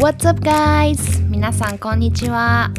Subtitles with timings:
[0.00, 1.20] What's up guys?
[1.28, 2.70] 皆さんこんにちは。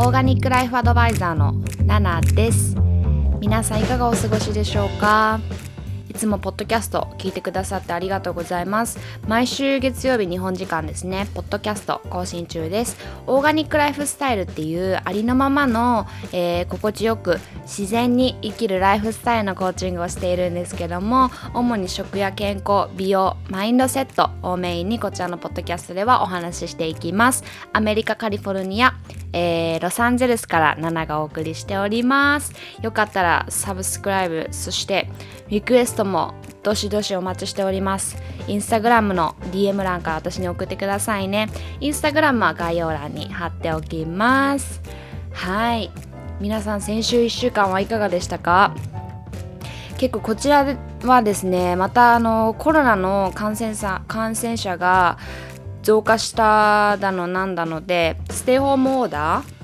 [0.00, 1.52] オーガニックライフアドバイザーの
[1.84, 2.74] ナナです。
[3.38, 5.38] 皆さんいかがお過ごしでしょうか？
[6.16, 8.98] つもポッドキャスト聞いてくださってありがとうございます。
[9.26, 11.28] 毎週月曜日日本時間ですね。
[11.34, 12.96] ポッドキャスト更新中です。
[13.26, 27.44] オーガニックライフスタイルっていうありのままの、えー、心地よく自然に生きるライフスタイルのコーチングをしているんですけども主に食や健康美容マインドセットをメインにこちらのポッドキャストではお話ししていきます。
[27.72, 28.94] アメリカカリフォルニア
[29.38, 32.54] えー、ロサンゼルスからナナがお送りしております。
[32.80, 35.10] よかったらサブスクライブそして
[35.48, 38.16] リクエストもどしどしお待ちしております。
[38.48, 41.48] インスタグラムの DM 欄から私に送ってくださいね。
[41.80, 44.80] インスタグラムは概要欄に貼っておきます。
[45.32, 45.90] はい。
[46.40, 48.74] 皆さん先週1週間はいかがでしたか？
[49.98, 55.16] 結構こちらはですねまたあのコロナの感染者感染者が
[55.82, 59.55] 増加しただのなんだのでステイホームオーダー、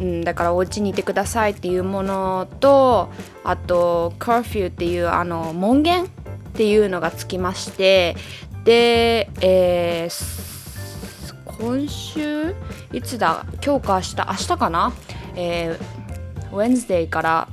[0.00, 3.10] うん、だからお家にいてくださいっていうものと
[3.44, 6.08] あとカーフューっていうあの門限っ
[6.54, 8.16] ていうのがつきまして
[8.64, 12.54] で、えー、今週
[12.92, 13.44] いつだ？
[13.64, 14.16] 今日か明日？
[14.16, 14.92] 明日かな？
[15.36, 17.48] えー、Wednesday から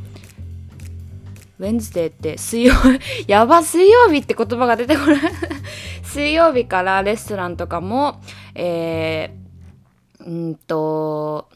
[1.59, 2.73] ウェンズデーって水曜
[3.27, 5.17] やば水曜日って言葉が出てこない。
[6.03, 8.21] 水曜日からレストランとかも、
[8.55, 11.49] えー、うんと、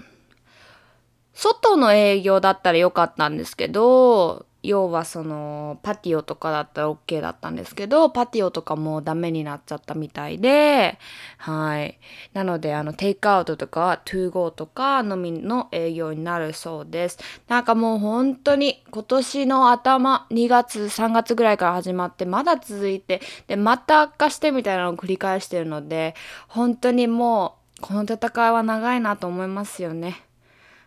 [1.41, 10.99] 外の営業だったらよかったんですけど、要はそのパティオとかだったら OK だったんですけどパティオとかもダメになっちゃったみたいで
[11.37, 11.97] はい。
[12.33, 17.17] なのであのテイクアウトとかトゥーゴーとかのみの営業になるそうです。
[17.47, 26.13] なんかもう本当に今年の頭2月3月ぐらいから始まってまだ続いてでまた悪化してみたいなのを繰り返してるので
[26.47, 30.21] 本当にもうこの戦いは長いなと思いますよね。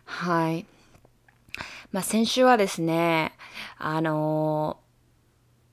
[0.05, 0.65] はい。
[1.91, 3.33] まあ、先週はですね、
[3.77, 4.77] あの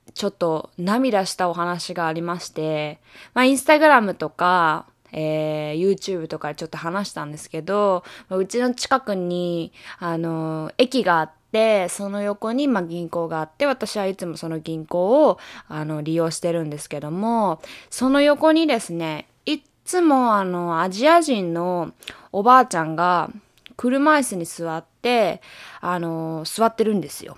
[0.07, 2.99] ー、ちょっと涙したお話がありまして、
[3.33, 21.93] まあ、インスタグラムとか、えー、YouTube とかでちょっと話したんですけど、うちの近くに、あのー、駅があって、その横に、まあ、銀行があって、私はいつもその銀行を、あの、利用してるんですけども、その横にですね、いつも、あの、アジア人の
[22.31, 23.29] おばあちゃんが、
[23.77, 25.41] 車椅子に座って、
[25.81, 27.37] あの座ってるんですよ。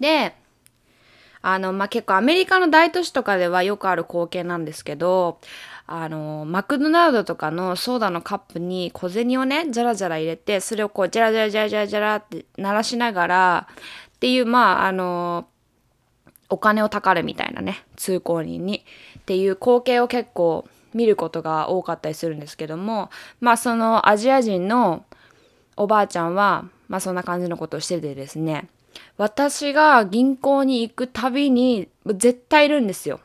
[0.00, 0.34] で、
[1.42, 5.40] あの、まあ、結構アメリカの大都市とかではよくある光景なんですけど、
[5.86, 13.68] あの、マクドナルドとかのソーダのカップに小銭をね、じゃらじゃら入れて、それをこう、じゃらじゃらじゃらじゃらじゃらって鳴らしながら、
[14.14, 15.46] っていう、まあ、あの、
[16.48, 18.84] お金をたかるみたいなね、通行人に。
[19.18, 23.10] っていう光景を結構見ることが多かったりするんですけども、
[23.40, 25.04] まあ、そのアジア人の
[25.76, 28.68] おばあちゃんは、まあそんな感じのことをしててですね、
[29.16, 33.20] 私が銀行に行くたびに絶対いるんですよ。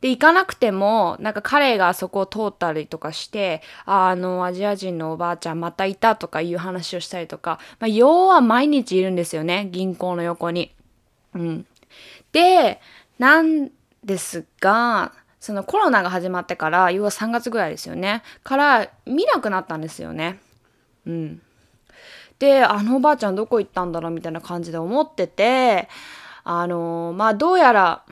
[0.00, 10.74] で、行かなくても、なんか彼がそこを通ったりとかして、ああの、アジア人のおばあちゃんまたいたとかいう話をしたりとか、まあ、要は毎日いるんですよね、銀行の横に。
[11.34, 11.66] うん。
[12.32, 12.80] で、
[13.18, 13.70] なん
[14.02, 15.12] ですが、
[15.42, 18.22] そのコロナが始まってから、要は3月ぐらいですよね。
[18.44, 20.38] から見なくなったんですよね。
[21.04, 21.42] うん。
[22.38, 25.88] であのおばあちゃんどこ行ったんだろうみたいな感じで思ってて
[26.44, 28.04] あのまあどうやら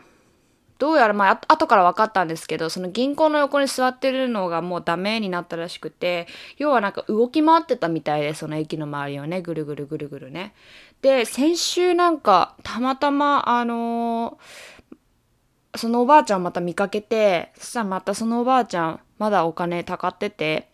[0.78, 10.54] どうやらまあ後から分かったんですけどその銀行の横に座ってるのがもうダメになったらしくて要はなんか動き回ってたみたいでその駅の周りをねぐるぐるぐるぐるね。
[11.02, 14.79] で先週なんかたまたまあのー、
[15.76, 20.70] そのおばあちゃんまた見かけてそしたらまたそのおばあちゃんまだお金たかってて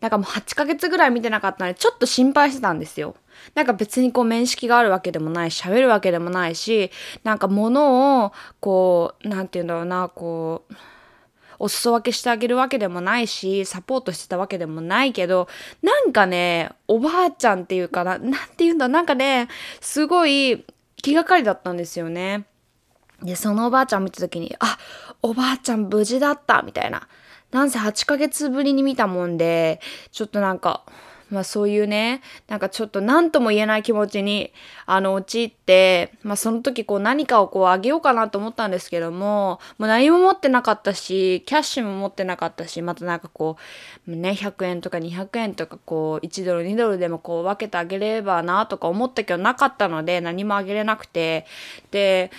[0.00, 3.16] なんかもう8ヶ月ぐらい見てなかったので、ちょっと心配してたんですよ。
[3.54, 6.90] なんか別にこう面識があるわけでもないし、喋るわけでもないし、
[7.22, 10.74] なんか物を、こう、なんて言うんだろうな、こう、
[11.58, 15.48] お裾分けしてあげるわけでもないし、サポートしてたわけでもないけど、
[15.82, 19.48] なんかね、おばあちゃんっていうかな、なんて言うんだ、なんかね、
[19.80, 20.64] すごい
[20.96, 22.46] 気がかりだったんですよね。
[23.22, 24.78] で、そのおばあちゃんを見た時に、あ、
[25.22, 27.08] おばあちゃん無事だった、みたいな。
[27.50, 29.80] なんせ8ヶ月ぶりに見たもんで、
[30.10, 30.82] ちょっとなんか、
[31.30, 34.52] まあそういうね、なんかちょっと何とも言えない気持ちに、
[34.86, 43.56] あの、陥って、まあその時こう何かをこうあげようかなと思ったんですけども、もう何も持ってなかったし、キャッシュも持ってなかったし、またなんかこ
[44.06, 51.46] う、ね、100円とか200円とかこう、1ドル2ドルでもこう分けてあげればなとか思ったけどなかったので何もあげれなくて、
[51.90, 52.30] で、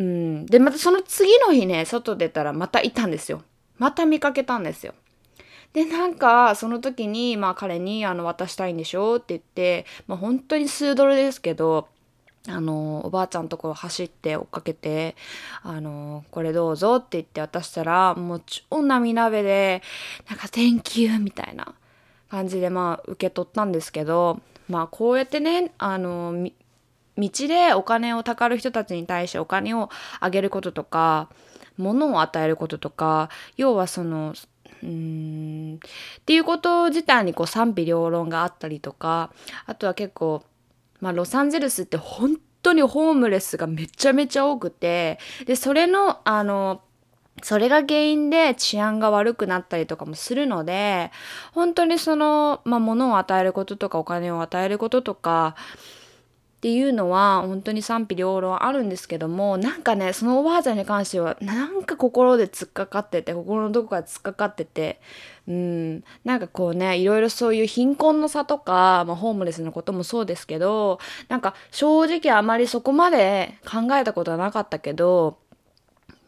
[0.00, 0.46] うん。
[0.46, 3.42] で、またその次の日ね、外出たらまたいたんですよ。
[3.78, 4.94] また見かけたんですよ。
[5.72, 11.86] でなんかその時にまあ彼にあの渡したいんでしょって言って、まあ、本当に数ドルですけど
[12.48, 15.14] あのおばあちゃんところ走って追っかけて
[15.62, 19.82] 「あのこれどうぞ」って言って渡したらもう超涙目で
[20.28, 21.74] なんか「Thank you」みたいな
[22.30, 26.48] 感じでまあ受け取ったんですけどまあこうやってねあの
[27.20, 29.90] 道でお金をたかる人たちに対してお金を
[30.20, 31.28] あげることとか
[31.76, 34.34] 物を与えることとか要はその
[34.82, 39.32] うんっていうこと自体にこう賛否両論があったりとか
[39.66, 40.42] あとは結構、
[41.00, 46.82] まあ、ロサンゼルスって本当にホームレスがめちゃめちゃ多くてでそれのあの
[47.42, 51.10] それが原因で治安が悪くなったりとかもするので
[51.52, 55.56] 本当にその、まあ、物を与えることとかお金を与えることとか
[56.60, 65.00] っていうのは本当に賛否両論あるんですけどもなんかねそのおばあちゃんに関してはなんか心で突っかかってて心のどこかで突っかかってて
[65.48, 70.98] うんなんかこうねいろいろそういう貧困の差とか、まあ、ホームレスのこともそうですけど
[71.30, 75.38] なんか正直あまりそこまで考えたことはなかったけど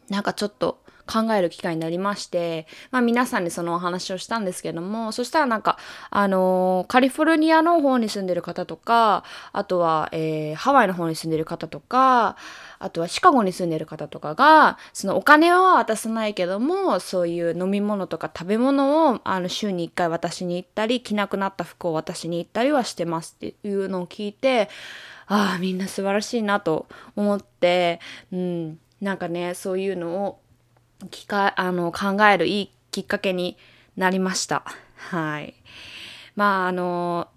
[0.09, 5.77] なんかちょっと考える機会になりまして、まあ皆さんにそのお話をしたんですけども、そしたらなんか、
[6.09, 12.37] あのー、カリフォルニアの方に住んでる方とか、あとは、えー、ハワイの方に住んでる方とか、
[12.79, 24.69] あとはシカゴに住んでる方とかが、そのお金は渡さないけども、そういう飲み物とか食べ物をあの週に1回渡しに行ったり、着なくなった服を渡しに行ったりはしてますっていうのを聞いて、
[25.27, 27.99] ああ、みんな素晴らしいなと思って、
[28.31, 30.39] うん、なんかね、そういうのを
[31.09, 33.57] きかあの考えるいいきっかけに
[33.97, 34.63] なりました。
[34.95, 35.53] はい。
[36.35, 37.27] まああの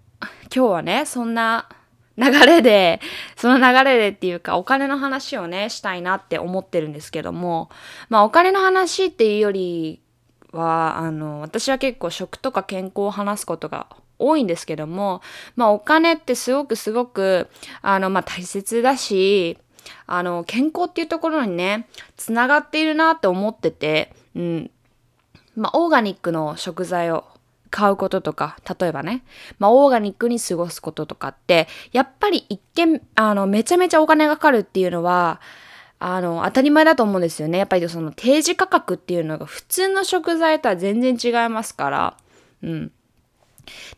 [0.53, 1.69] 今日はねそんな
[2.17, 2.99] 流れで
[3.35, 7.69] その流れでっていうかお金の話をねしたいなって思ってるんですけども
[8.09, 10.01] まあお金の話っていうより
[10.51, 13.87] はあの私は結構食とか健康を話すことが
[14.17, 15.21] 多いんですけども
[15.55, 17.49] まあお金ってすごくすごく
[17.83, 19.59] あのまあ大切だし
[20.05, 24.71] あの、健康っていうところにね、つながっているなって思ってて、うん。
[25.55, 27.25] まあ、オーガニックの食材を
[27.69, 29.23] 買うこととか、例えばね、
[29.59, 35.41] まあ、オーガニックに過ごすこととかって、やっぱり一見、あの、めちゃめちゃお金がかかるっていうのは、
[35.99, 37.57] あの、当たり前だと思うんですよね。
[37.57, 42.17] やっぱりその定時価格っていうのが普通の食材とは全然違いますから、
[42.61, 42.91] うん。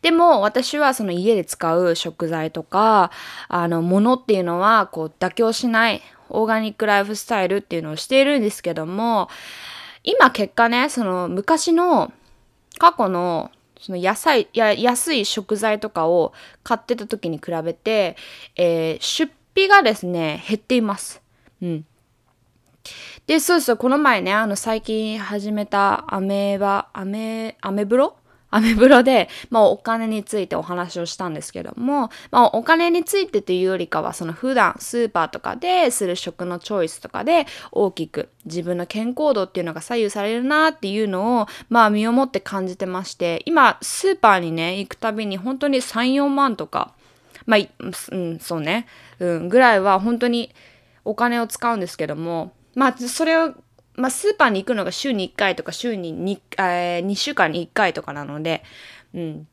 [0.02, 3.10] でも私はその家で使う食材とか、
[3.48, 9.28] あの、ものっていうのは、こう、妥協しないオーガニックライフスタイルっていうのをしているんですけども、
[10.02, 12.12] 今結果ね、その昔の
[12.78, 13.50] 過去の
[13.80, 18.16] その野菜や安い食材とかを買ってた時に比べて、
[18.56, 21.22] えー、出費がですね、減っています。
[21.62, 21.86] うん。
[23.26, 28.16] で、そうそう、この前ね、あの、最近始めたアメーバ、アメ、アメブロ
[28.50, 46.94] アメブロで、まあ、お金についてお話をしたんですけども、まあ、お金についてというよりかは、その普段スーパーとかでする食のチョイスとかで大きく自分の健康度っていうのが左右されるなっていうのを、まあ、身をもって感じてまして、今、スーパーにね、行くたびに本当に3、4万とか、
[47.46, 47.60] まあ、
[48.12, 48.86] うん、そうね、
[49.18, 50.52] うん、ぐらいは本当に
[51.04, 53.54] お金を使うんですけども、まあ、それを
[53.96, 58.62] まあ、スーパーに行くのが週に1回とか週に 2, 2週間に1回とかなので、
[59.14, 59.48] うん、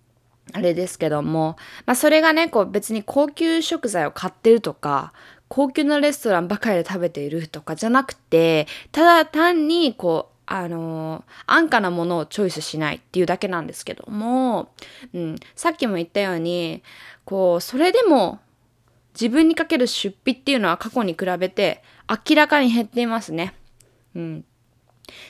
[0.54, 5.14] あれですけども、まあ、それがね、こう別に高級食材を買ってるとか、
[5.50, 14.72] 高級なレストランばかりで食べているとかじゃなくて、ただ単にこう、あの、安価なものをチョイスしないっていうだけなんですけども、
[15.14, 16.84] うん、さっきも言ったように、
[17.26, 18.40] こう、それでも
[19.14, 23.56] 自分にかける出費っていうのは過去に比べて明らかに減っていますね。
[24.18, 24.46] うん。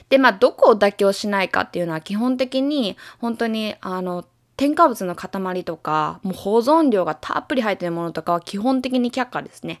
[0.08, 4.24] で、まあ、どこを妥協しないかっていうのは基本的に、本当に、あの、
[4.56, 9.80] 添加物の塊とか、もう保存量がたっぷり入ってるものとかは基本的に却下ですね。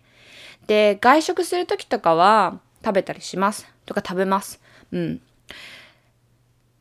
[0.68, 3.66] で、外食する時とかは食べたりします。
[3.86, 4.60] とか食べます。
[4.92, 5.20] うん。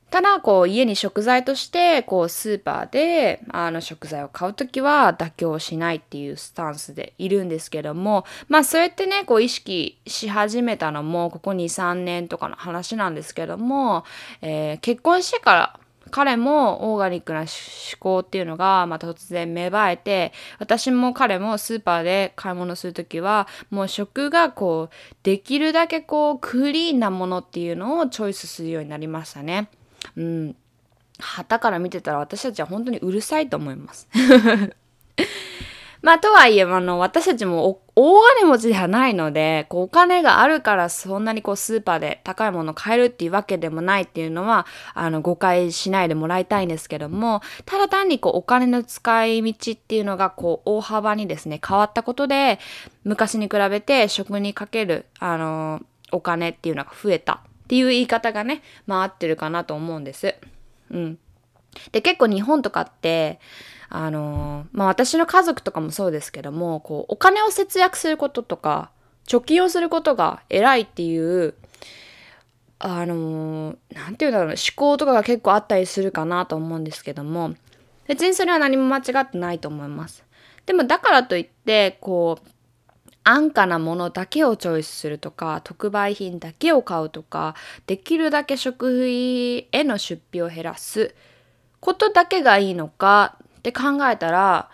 [0.10, 14.06] ただこう家に食材としてこうスーパーであの食材を買う時は妥協しないっていうスタンスでいるんですけどもまあそうやってねこう意識し始めたのもここ23年とかの話なんですけども、
[14.42, 17.48] えー、結婚してから彼もオーガニックな思
[18.00, 29.70] 考っていうのがまた突然芽生えて私も彼もスーパーで買い物する時はもう食がこうできるだけこうクリーンなものっていうのをチョイスするようになりましたね。
[30.16, 30.56] うん。
[31.20, 34.08] 旗から見てたら私たちは本当にうるさいと思います。
[36.02, 52.60] まあとはいえ、あの、私たちも大金持ちではないので、こうお金があるからそんなにこうスーパーで高いものを買えるっていうわけでもないっていうのは、あの、誤解しないでもらいたいんですけども、ただ単にこうお金の使い道っていうのがこう大幅にですね、変わったことで、
[53.04, 60.36] 昔に比べて食にかける、あの、お金っていうのが増えたっていう言い方がね、まあ合ってるかなと思うんです。
[60.90, 61.20] うん。
[61.92, 63.42] で、結構日本とかって、
[63.90, 68.90] あのまあ私の家族とかもそうですけども、こう、お金を節約することとか、
[69.28, 71.56] 貯金をすることが偉いっていう、
[72.80, 77.54] あのなんていうんだろう、思考とかが結構あったりするかなと思うんですけども、
[78.08, 80.24] 別にそれは何も間違ってないと思います。
[80.66, 82.50] でもだからといって、こう、
[83.30, 87.56] 安価なものだけをチョイスするとか特売品だけを買うとか
[87.86, 91.14] できるだけ食費への出費を減らす
[91.82, 94.70] ことだけがいいのかって考えたら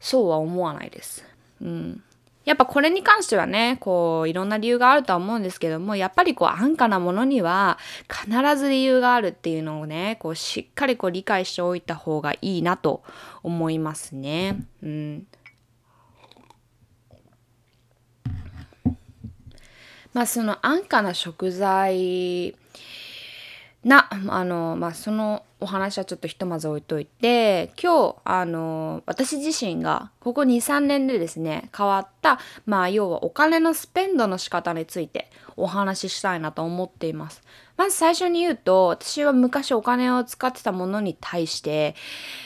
[0.00, 1.24] そうは思わないです。
[1.62, 2.02] うん、
[2.44, 7.78] やっぱこれに関してはねこういろんな理由があるとは思うんですけどもやっぱりこう安価なものには
[8.10, 13.02] 必ず理由があるっていうのをねこうしっかりこう理解しておいた方がいいなと
[13.42, 14.58] 思いますね。
[14.82, 15.26] うん
[20.14, 22.56] まあその安価な食材
[23.84, 37.42] な、あの、まあそのお話はちょっとひとまず置いといて、今日、あの、私自身がここ2、3年でですね、変わった、まあ要はお金のスペンドの仕方についてお話ししたいなと思っています。
[37.76, 41.94] まず最初に言うと、私は昔お金を使ってたものに対して、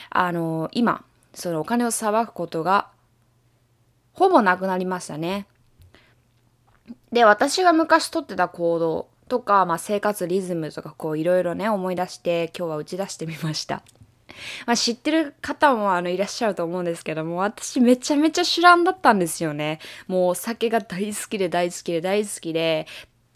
[0.09, 2.89] あの、今、そのお金をさばくことが
[4.13, 5.47] ほぼなくなりましたね。
[7.11, 13.83] で、私が昔とってた行動とか、まあ、生活リズムとかこういろいろね思い出して今日は打ち出してみました。
[14.65, 19.79] まあ、知ってる方もあのいらっしゃると思うんですけども私めちゃめちゃ主乱だったんですよね。
[20.07, 22.87] もうお酒が大好きで大好きで大好きで。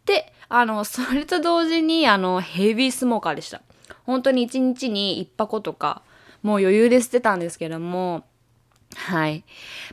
[0.05, 3.61] であの それと同時にあのヘビースモーカーでした。
[4.05, 6.01] 本当に一日に1箱とか
[6.41, 8.25] もう余裕で捨てたんですけども
[8.95, 9.43] はい。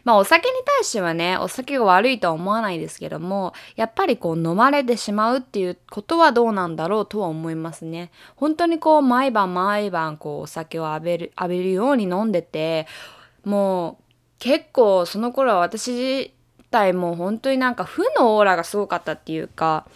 [0.04, 8.10] まあお酒に対してはね、お酒が悪いとは思わないですけども、やっぱりこう飲まれてしまうっていうことはどうなんだろうとは思いますね。
[8.36, 12.86] 本当にこう毎晩毎晩こうお酒を浴びる、浴びるように飲んでて、
[13.44, 14.04] もう
[14.38, 16.30] 結構その頃は私自
[16.70, 19.86] 体も本当になんか負のオーラがすごかったっていうか、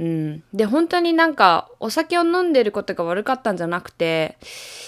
[0.00, 0.42] うん。
[0.54, 4.38] で、本当になんか、お酒を飲んでることが悪かったんじゃなくて、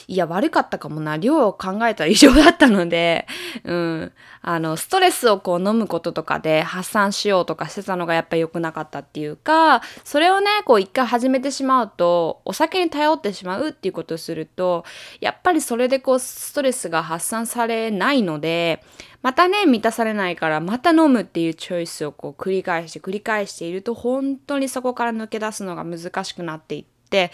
[0.09, 1.19] いや、悪かったかもな。
[1.19, 3.27] 量を考えたら異常だったので、
[3.65, 4.13] うん。
[4.41, 14.87] あの、ストレスをこう飲むこととかで発散しようとかしてたのがやっぱり良くなかったっていうか、それをね、こう一回始めてしまうと、お酒に頼ってしまうっていうことをすると、
[15.21, 18.83] やっぱりそれでこう、ストレスが発散されないので、
[19.23, 27.31] またね、満たされないから、また飲むっていうチョイスをこう繰り返して繰り返していると、本当にそこから抜け出すのが難しくなっていって、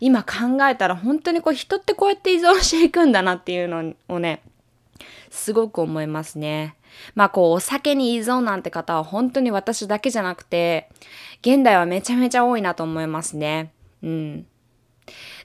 [0.00, 4.42] 今考えたら本当にこう人ってこうやって依存していくんだなっていうのをね、
[5.30, 6.74] すごく思いますね。
[7.14, 10.88] まあこうお酒に依存なんて方は本当に私だけじゃなくて、
[11.42, 13.70] 現代はめちゃめちゃ多いなと思いますね。
[14.02, 14.46] うん。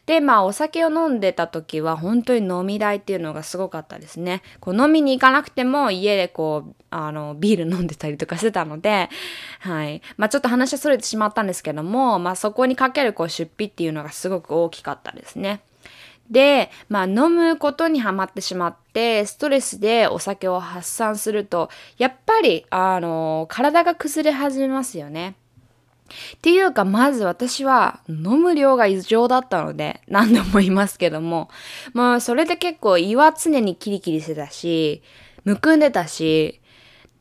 [0.05, 4.41] で、まあお酒を飲んでた時は本当に飲み代っていうのがすごかったですね。
[4.59, 9.09] こう飲みに行かなくても家でこう、あの、ビール飲んでたりとかしてたので、
[9.59, 10.01] はい。
[10.17, 15.61] まあちょっと話はそれてしまったんですけども、まあそこにかけるこう出費っていうのがすごく大きかったですね。
[16.29, 25.35] で、まあ飲むことにはまってしまって、ストレスでお酒を発散すると、やっぱり、あの、体が崩れ始めますよね。
[26.35, 31.49] っていうか、まず私は飲む量が異常だったので、何度も言いますけども、
[31.93, 35.01] まあそれで結構胃は常にキリキリしてたし、
[35.43, 36.61] むくんでたし、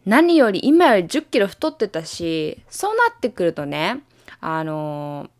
[0.05, 4.03] 何より今より10キロ太ってたし、そうなってくるとね、
[4.41, 5.31] あの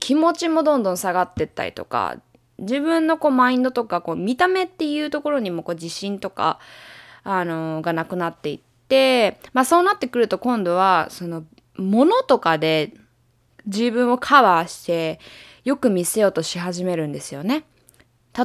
[0.00, 2.16] 気持ちもどんどん下がってったりとか、
[2.58, 6.58] 自分のこうマインドとか、こう見た目っていうところにもこう自信とか、
[7.22, 11.44] あのがなくなっていって、まあそうなってくると今度は、その
[11.80, 12.94] 物とかで
[13.66, 15.20] 自分をカバーして
[15.64, 17.64] よく見せようとし始めるんですよね。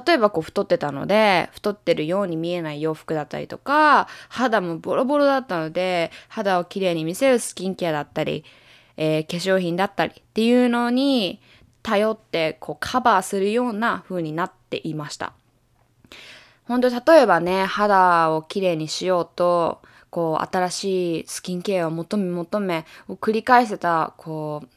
[0.05, 8.43] 例えばこう太ってたので太ってるように見えない洋服だったりとか肌もボロボロだったので肌をきれいに見せるスキンケアだったり、
[8.97, 11.39] えー、化粧品だったりっていうのに
[11.83, 15.33] 頼ってこうカバーするような風になっていました。
[16.67, 19.81] 本当例えばね肌をきれいにしようと
[20.15, 24.67] こう新しいスキンケアを求め求めを繰り返せたこう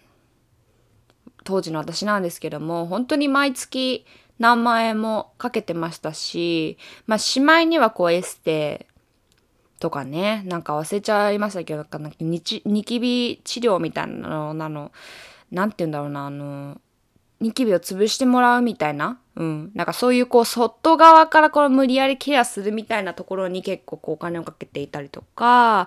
[1.45, 4.05] 当時の私なんですけども本当に毎月
[4.41, 6.77] 何万円もかけてましたし
[7.07, 8.89] まあしまいにはこうエステ
[9.79, 14.91] とかね、なんか忘れちゃいましたけど、なんかニキビ治療みたいなの、なの、
[15.53, 16.81] なんて言うんだろうな、あの、
[17.39, 19.71] ニキビを潰してもらうみたいな、うん。
[19.75, 25.87] なんかそういうこう、外側からこの無理やりケアするみたいなところに結構こうお金をかけていたりとか、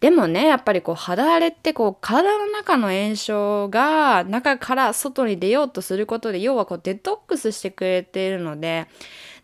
[0.00, 8.86] でもね、やっぱりこう肌荒れってこう体の中の炎症が中から外に出ようとすることで、要はこうデトックスしてくれているので、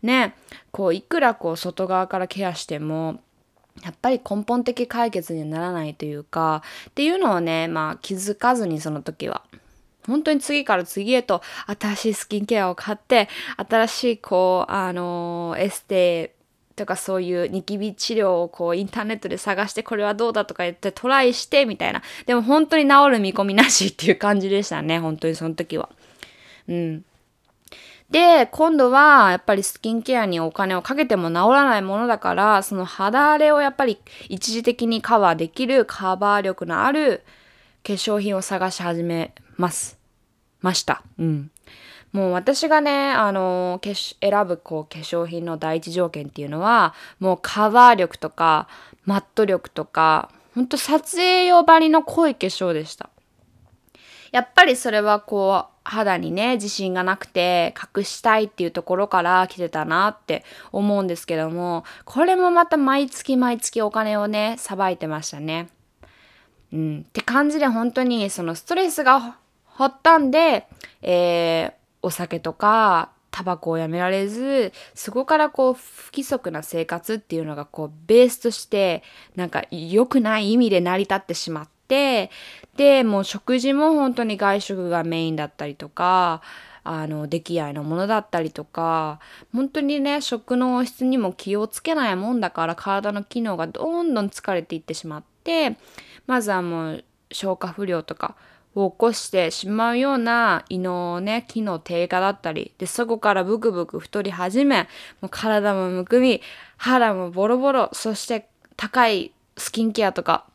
[0.02, 0.34] ね、
[0.70, 3.20] こういくらこう外側からケアしても、
[3.84, 9.42] やっぱり根本的解決にはならないというか、っていうのをね、まあ気づかずにその時は。
[10.06, 11.42] 本当に次から次へと
[11.80, 16.34] 新しいスキンケアを買って、新しいこう、あのエステ
[16.74, 22.02] とかそういうニキビ治療をこうインターネットで探してこれはどうだとか言ってトライしてみたいな。
[22.26, 24.98] でも本当に治る見込みなしっていう感じでしたね。
[24.98, 25.90] 本当にその時は。
[26.68, 27.04] うん。
[28.10, 37.22] で、今度はやっぱりスキンケアにお金をかけても治らないものだから、その肌荒れをやっぱり一時的にカバーできるカバー力のある
[37.84, 39.98] 化粧品を探し始めます。
[40.60, 41.02] ました。
[41.18, 41.50] うん。
[42.12, 48.68] もう私がね、あの選ぶこう化粧品の第一条件っていうのは、もうカバー力とか、
[49.04, 53.08] マット力とか、ほんと撮影用ばりの濃い化粧でした。
[54.32, 60.42] やっぱりそれはこう肌にね自信がなくて隠したいっていうところから来てたなって
[60.72, 65.68] 思うんですけどもこれもまた毎月毎月お金をねさばいてましたね。
[66.72, 69.36] うん、って感じで本当にそのストレスが
[69.74, 70.66] 発端で、
[71.02, 79.02] えー、お酒とかタバコをやめられずそこからこう不規則な生活っていうのがこうベースとして
[79.34, 82.30] なんか良くない意味で成り立ってしまって
[82.76, 86.42] でもう食事も本当に外食がメインだったりとか
[86.84, 89.20] あの出来合いのものだったりとか
[89.54, 95.76] 本当にね食の質にも気をつけないもんだから体の機能がどんどん疲れていってしまって
[96.26, 98.36] まずはもう消化不良とか
[98.74, 104.88] を起こしてしまうような胃のね、機能低下だったり、で、そこからブクブク太り始め、
[105.20, 106.40] もう体もむくみ、
[106.76, 110.46] 肌もボロボロ、そして高いスキンケアとか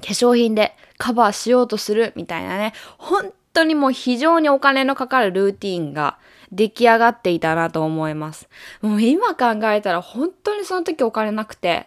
[0.00, 6.18] 化粧品でカバーしようとするみたいなね、本当にもう非常にお金のかかるルーティンが
[6.52, 8.48] 出来上がっていたなと思います。
[8.80, 11.86] もう今考えたら本当にその時お金なくて、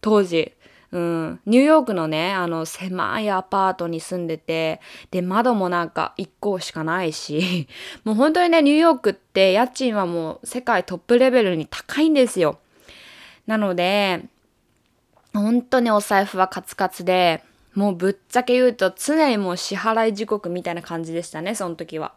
[0.00, 0.52] 当時。
[0.94, 4.80] うん、ニューヨークのね、あの狭いアパートに住んでて、
[5.10, 7.66] で、窓もなんか1個しかないし、
[8.04, 12.60] もう本当にね、ニューヨークって家賃はもう世界トップレベルに高いんですよ。
[13.48, 14.22] なので、
[15.32, 17.42] 本当にお財布はカツカツで、
[17.74, 22.12] もうぶっちゃけ言うと常にもう支払い時刻みたいな感じでしたね、その時は。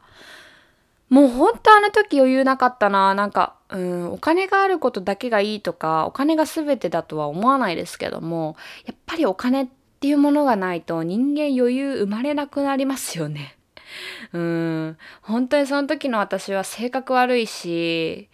[1.10, 3.16] もう本当あの時余裕なかったな。
[3.16, 9.68] なんか、うん、お金があることだけがいいとか、お金が全てだとは思わないですけども、やっぱりお金っ
[10.00, 13.58] ていうものがないと人間余裕生まれなくなりますよね。
[14.34, 18.30] うん、本当にその時の私は性格悪いし、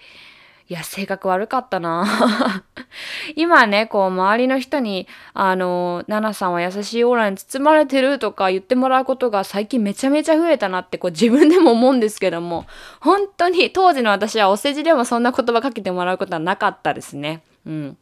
[0.74, 2.64] いや、性格悪かったな。
[3.38, 12.66] 今ね、こう、周りの人に、あの、ナナさんは優しいオーラに包まれてるとか言ってもらうことが最近めちゃめちゃ増えたなって、こう、自分でも思うんですけども、
[13.02, 17.44] 本当に当時の私はお世辞でもそんな言葉かけてもらうことはなかったですね。
[17.68, 17.98] うん。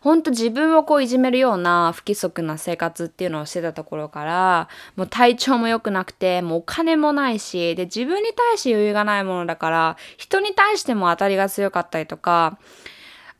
[0.00, 12.58] ほんと自分をこういじめるような不規則な生活っていうのをしてたところから、もう体調も良くなくて、もうお金もないし、で、自分に対して余裕がないものだから、人に対しても当たりが強かったりとか、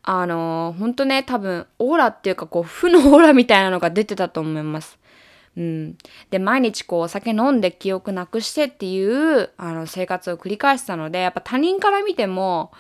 [0.03, 4.99] あのー、ほんとね、多分、オーラっていうか、こう、負のオーラみたいなのが出てたと思います。
[5.57, 5.97] うん。
[6.31, 12.71] で、毎日こう、お酒飲んで記憶なくしてっていう、あの、生活を繰り返したので、やっぱ他人から見ても、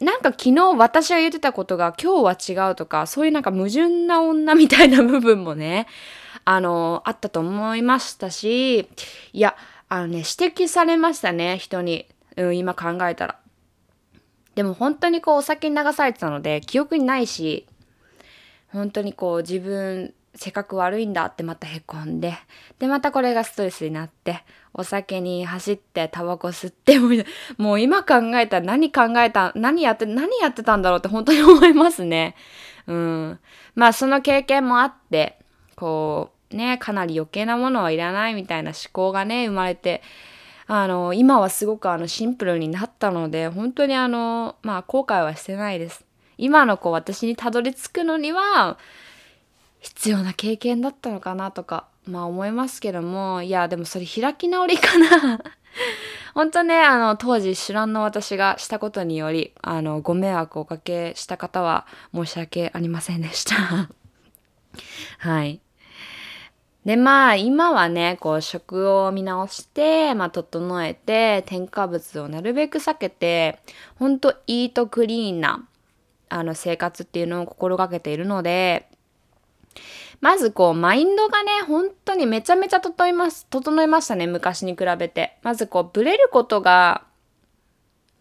[0.00, 5.86] なんか昨日私が言ってたことが今日は違うとか、そういうなんか矛盾な女みたいな部分もね、
[6.44, 8.88] あの、あったと思いましたし、
[9.32, 9.56] いや、
[9.88, 10.28] あのね、指
[10.64, 12.06] 摘されましたね、人に。
[12.36, 13.38] うん、今考えたら。
[14.56, 17.66] でも本当にこうお酒に流されてたので、記憶にないし、
[18.72, 22.34] 本当にこう自分性格悪いんだってまたへこんで、
[22.78, 26.98] で、またこれがストレスになって、お酒に走ってタバコ吸って
[27.58, 32.34] も、う今考えたら何考えた、何やって、何やってたんだろうって本当に思いますね。
[32.86, 33.38] うん。
[33.74, 35.38] まあその経験もあって、
[35.76, 40.02] こう、ね、かなり余計なものはいらないみたいな思考がね、生まれて、
[40.66, 46.04] あの、今はすごくあのシンプルになったので、本当にあの、まあ後悔はしてないです。
[46.36, 48.78] 今のこう私にたどり着くのには、
[49.84, 55.40] 必要な経験だったのかなとか、まあ思いますけども、いや、でもそれ開き直りかな
[56.34, 63.90] 本当ね、あの、当時知らんの私がしたことにより、あの、ご迷惑をおかけした方は申し訳ありませんでした。
[65.18, 65.60] はい。
[66.86, 73.58] で、まあ、今はね、こう、食を見直して、まあ、整えて、添加物をなるべく避けて、
[73.96, 75.66] ほんと、イートクリーンな、
[76.30, 78.88] あの、生活っていうのを心がけているので、
[80.24, 85.36] まずこう、マインドがね、本当にめちゃめちゃ整います、整いましたね、昔に比べて。
[85.42, 87.04] まずこう、ブレることが、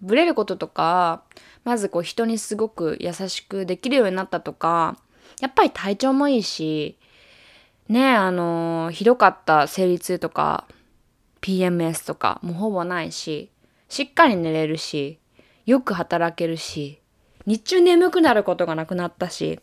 [0.02, 1.24] ブレることとか、
[1.63, 4.98] まずこう、人にすごく優しくできるようになったとか、
[5.39, 6.98] やっぱり体調もいいし、
[7.88, 10.68] ね、あの、ひどかった生理痛とか、
[11.39, 13.50] PMS とか、もうほぼないし、
[13.88, 15.20] しっかり寝れるし、
[15.66, 17.00] よく働けるし、
[17.46, 19.62] 日中眠くなることがなくなったし、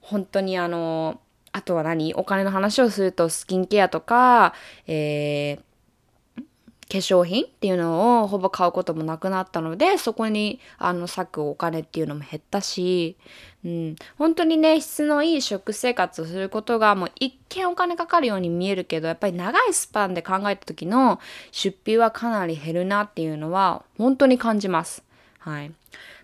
[0.00, 1.20] 本当にあの
[1.52, 2.14] あとは何？
[2.14, 4.54] お金の話をするとスキンケアとか、
[4.86, 6.42] えー、
[6.90, 13.16] 化粧品っていうのをほぼ買うこともなくなったので、そこにあの割くお金っていうのも減ったし、
[13.64, 25.04] うん、本当にね、質のいい食生活をすることがもう一見お金かかるように見えるけど、やっぱり長いスパンで考えた時の出費はかなり減るなっていうのは本当に感じます。
[25.38, 25.72] はい。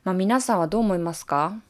[0.05, 1.61] まあ皆さんはどう思いますか？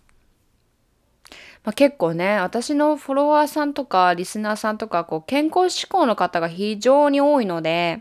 [1.68, 8.00] まあ、結構ね、私のフォロワーさんとかリスナーさんとか、こう、健康志向の方が非常に多いので、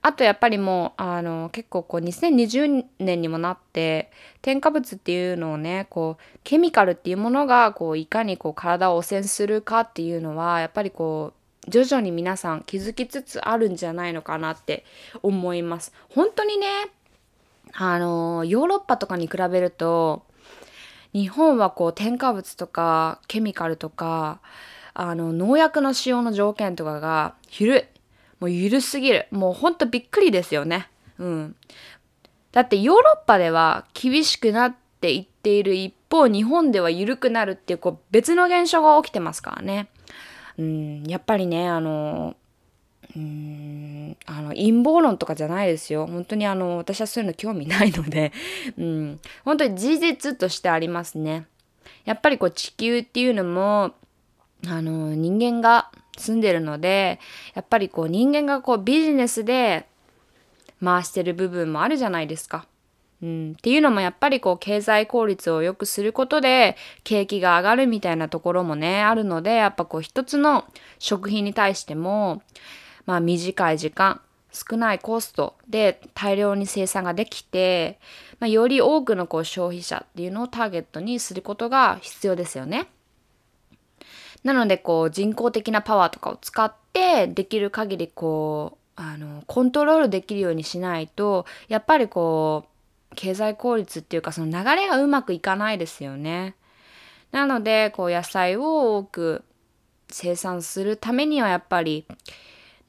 [0.00, 11.32] あとやっぱりもう、あの、結構こう、2020年にもなって、添加物っていうのをね、こう、ケミカルっていうものが、こう、いかにこう、体を汚染するかっていうのは、やっぱりこ
[11.66, 14.84] う、徐々に皆さん気づきつつあるんじゃないのかなって
[15.24, 15.92] 思います。
[16.10, 16.68] 本当にね、
[17.72, 20.29] あの、ヨーロッパとかに比べると、
[21.12, 24.40] 日本はこう添加物とかケミカルとか
[24.94, 27.82] あの農薬の使用の条件とかが緩い。
[28.40, 29.26] もう緩すぎる。
[29.30, 30.88] もうほんとびっくりですよね。
[31.18, 31.56] うん。
[32.52, 39.88] だってヨーロッパでは厳しくなっていっている一方日本では緩くなるっていうこう別の現象が起きてますからね。
[40.58, 41.04] うん。
[41.04, 42.34] やっぱりねあの
[43.16, 46.06] あの陰謀論とかじゃないですよ。
[46.06, 48.32] 本当にあの私はそういうの興味ないので、
[48.78, 51.46] うん、本当に事実としてありますね。
[52.04, 53.92] やっぱりこう地球っていうのも
[54.66, 57.18] あの人間が住んでるので
[57.54, 59.86] やっぱりこう人間がこうビジネスで
[60.82, 62.66] 回してる部分もあるじゃないですか。
[63.22, 70.64] うん、っていうのもやっぱりこう経済効率を良くすることで景気が上がるみたいなところもねあるのでやっぱこう一つの
[70.98, 72.42] 食品に対しても
[73.10, 74.20] まあ、短い時間
[74.52, 77.98] 少ないコストで大量に生産ができて、
[78.38, 82.86] まあ、より多くのこう消費者っていうのをターゲットにすることが必要ですよね。
[84.44, 92.66] なのでこう人工的なパワーとかを使ってできる限りこうあのコントロールできるようにしないとやっぱりこ
[93.10, 96.54] う経済効率っていうかその流れがうまくいかないですよね。
[97.32, 99.42] なのでこう野菜を多く
[100.12, 102.06] 生産するためにはやっぱり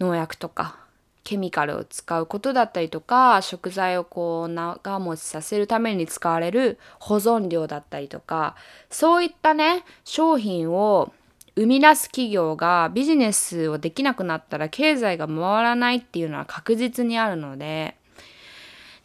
[0.02, 0.78] 農薬とか
[1.24, 8.56] ケミカルを使うことだったりとか食材をこう長持ちさせるために使われる保存料だったりとか
[8.90, 11.14] そういったね商品を
[11.56, 17.96] 生み出す企業がビジネスをできなくなったら経済が回らないっていうのは確実にあるので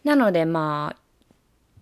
[0.04, 0.96] なのでま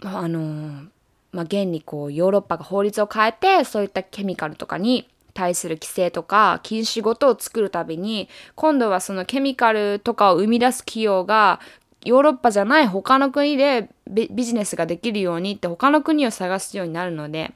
[0.02, 0.88] ああの
[1.32, 11.60] まあ現にこうヨーロッパが法律を変えてそういったケミカルとかに対する規制とか禁止事を作るたびに今度はそのケミカルとかを生み出す企業が
[12.04, 17.52] ヨーロッパじゃない他の国でビジネスができるようにって他の国を探すようになるので、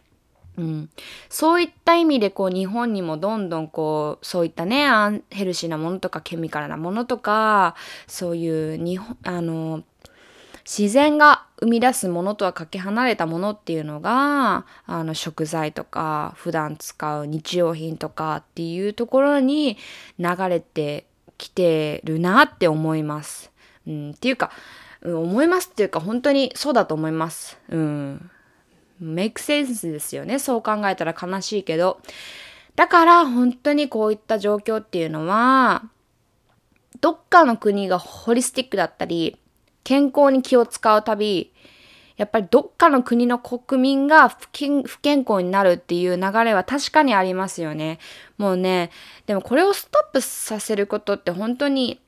[0.56, 0.90] うん、
[1.28, 4.88] そういった意味でこう日本にもどんどんこうそういったね
[5.30, 9.82] ヘルシーなものとかケミカルなものとかそういう日本あの
[10.68, 19.78] 自然が生み出すものとはかけ離れたものっていうのがあの食材とか普段使う日用品とかっていうところに
[20.18, 21.06] 流れて
[21.38, 23.50] きてるなって思います。
[23.86, 24.50] うん、っていうか、
[25.00, 27.58] うん、思いますっていうか本当にそうだと思います。
[27.70, 28.30] うん。
[29.00, 30.38] メイクセンスですよね。
[30.38, 32.02] そう考えたら悲しいけど。
[32.76, 35.84] だから本当にこういった状況っていうのは
[37.00, 39.38] どっかの国がホリスティックだったり
[39.84, 41.52] 健康に気を使うたび、
[42.16, 48.00] やっぱりどっかの国の国民が不健康になるっていう流れは確かにありますよね。
[48.38, 48.90] もうね、
[49.26, 52.00] でもこれをストップさせることって本当に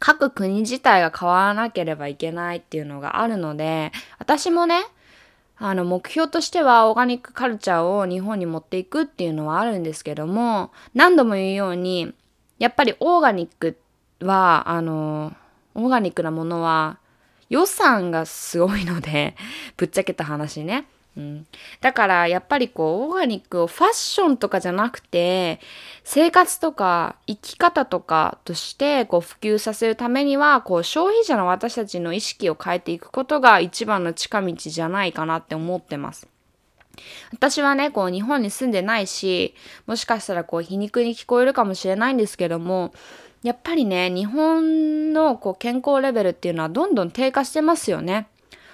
[0.00, 4.82] 各国自体が変わらなければいけないっていうのがあるので、私もね、
[5.56, 12.12] あの目標としてはオーガニックカルチャーを日本に持っていくっていうのはあるんですけども、何度も言うように、
[12.58, 13.78] やっぱりオーガニック
[14.20, 15.32] は、あの、
[15.78, 16.98] オーガニックなものは
[17.48, 19.36] 予算がすごいので
[19.76, 20.86] ぶっちゃけた話ね。
[21.16, 21.46] うん、
[21.80, 25.58] だからやっぱりこうオーガニックをファッションとかじゃなくて
[26.04, 36.28] 生活とか生き方とかとしてこう普及させるためにはこう消費者の私たちの意識を変えていくことが一番の近道じゃないかなって思ってます。
[37.32, 39.54] 私はね、こう日本に住んでないし、
[39.86, 42.92] もしかしたらこう皮肉に聞こえるかもしれないんですけども、
[43.42, 48.28] やっぱりね、日本のこう健康レベルっていうのはどんどん低下してますよね。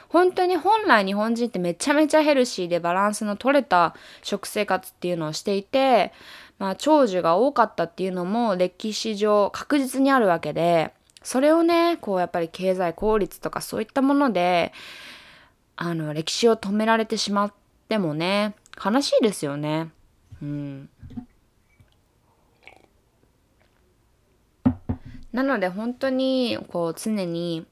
[0.09, 6.13] 本当に本来日本人ってめちゃめちゃヘルシーでバランスの取れた食生活っていうのをしていて、
[6.59, 14.73] まあ、長寿が多かったっていうのも歴史上確実にあるわけで、それをね、こうやっぱり経済効率とかそういったもので、
[15.77, 17.53] あの、歴史を止められてしまっ
[17.89, 19.91] てもね、悲しいですよね。
[20.41, 20.89] うん。
[25.35, 27.67] なので本当にこう常に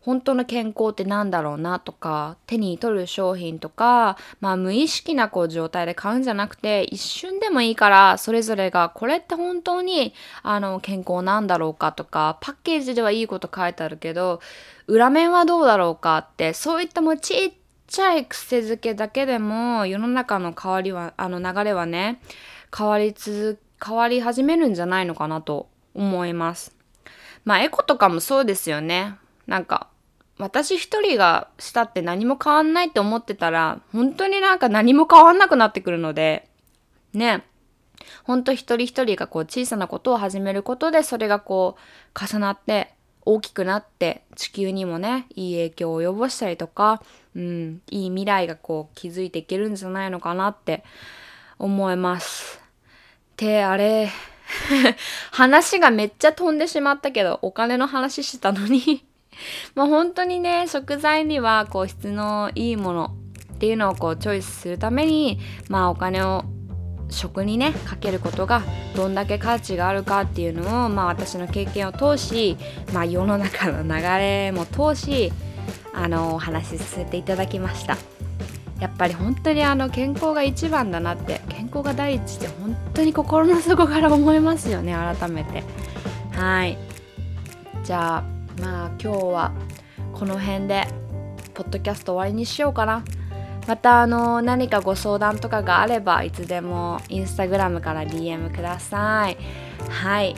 [0.00, 14.40] 本当の健康って何だろうなとか手に取る商品とか、まあ、無意識なこう状態で買うんじゃなくて一瞬でもいいからそれぞれがこれって本当にあの健康なんだろうかとかパッケージではいいこと書いてあるけど
[14.88, 17.52] 裏面はどうだろうかってそういったもうちっ
[17.86, 22.20] ちゃい癖づけだけでも世の中の変わりはあの流れはね
[22.76, 26.74] 変わり続変わり始めるんじゃないのかなと思います。
[27.44, 29.16] まあエコとかもそうですよね。
[29.46, 29.88] なんか
[30.38, 36.48] 私一人がしたって何も変わんないって思ってたら本当になんか何も変わんなくなってくるので
[37.14, 37.44] ね
[38.24, 42.92] 本当一人一人がこう小さなことを始めることでそれがこう重なって
[43.24, 47.02] 大きくなって地球にもねいい影響を及ぼしたりとか、
[47.34, 50.84] うん、いい未来がこう築いていけるんじゃないのかなって
[51.58, 52.60] 思います。
[53.36, 54.10] であれ
[55.32, 59.04] 話がめっちゃ飛んでしまったけど、お金の話したのに
[59.74, 63.10] まあ本当にね、食材にはこう質のいいもの
[63.54, 66.44] っていうのをこうチョイスするために、まあお金を
[67.08, 68.62] 食にねかけることが
[68.94, 72.56] どんだけ価値があるかっていうのを、まあ、私の経験を通し、
[72.92, 75.32] まあ、世の中の流れも通し
[75.92, 77.96] あのお話しさせていただきました。
[78.80, 85.62] やっぱり本当にあの健康が一番だなって健康が第一って本当に心の底から思いますよね改めて。
[86.32, 86.76] はい。
[87.84, 88.24] じゃあ
[88.60, 89.52] まあ今日は
[90.12, 90.86] この辺で
[91.54, 93.02] ポッドキャスト終わりにしようかな。
[93.66, 99.38] またあの何かご相談とかがあればいつでもインスタグラムから DM ください。
[99.88, 100.36] はい。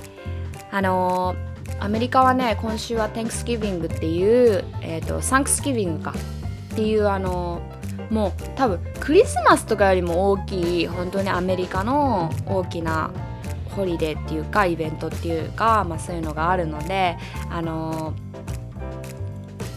[0.71, 1.35] あの
[1.81, 6.15] アメリカはね今週は Thanksgiving っていう、えーと、Thanksgiving か。
[6.73, 7.61] っていうあの
[8.11, 13.11] もう多分クリスマスとかよりも大きい本当にアメリカの大きな
[13.71, 17.17] ホリデーっていうかイベントっていうか、まあ、そういうのがあるので
[17.51, 18.15] あの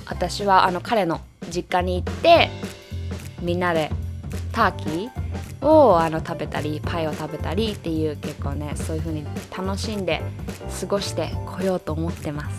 [0.06, 2.50] 私はあの彼の実家に行って
[3.41, 3.91] みんなで
[4.52, 10.22] ターキーをあの食べたりパイを食べたりっていう結構ねそういう風に楽しんで
[10.80, 12.56] 過ごしてこようと思ってます。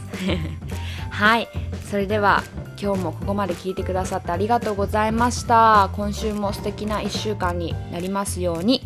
[1.11, 1.49] はい
[1.91, 2.43] それでは
[2.83, 5.91] 今日もここまで聞いてくださってありがとうございました。
[5.93, 8.83] 今週も素敵な1週間になりますように。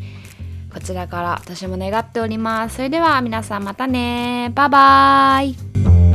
[0.71, 2.77] こちらから私も願っております。
[2.77, 4.53] それでは皆さんまたね。
[4.55, 6.06] バイバーイ。